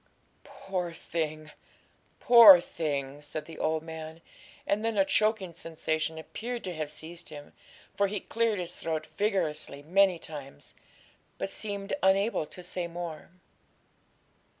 'Poor 0.43 0.91
thing! 0.91 1.51
poor 2.19 2.59
thing!' 2.59 3.21
said 3.21 3.45
the 3.45 3.59
old 3.59 3.83
man; 3.83 4.19
and 4.65 4.83
then 4.83 4.97
a 4.97 5.05
choking 5.05 5.53
sensation 5.53 6.17
appeared 6.17 6.63
to 6.63 6.73
have 6.73 6.89
seized 6.89 7.29
him, 7.29 7.53
for 7.93 8.07
he 8.07 8.19
cleared 8.19 8.57
his 8.57 8.73
throat 8.73 9.05
vigorously 9.15 9.83
many 9.83 10.17
times, 10.17 10.73
but 11.37 11.51
seemed 11.51 11.93
unable 12.01 12.47
to 12.47 12.63
say 12.63 12.87
more. 12.87 13.29